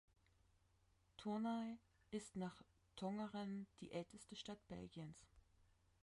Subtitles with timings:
[1.17, 1.77] Tournai
[2.09, 2.63] ist nach
[2.95, 5.27] Tongeren die älteste Stadt Belgiens.